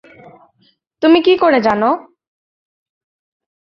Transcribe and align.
তুমি 1.01 1.19
কী 1.25 1.33
করে 1.37 1.59
জানো? 1.61 1.89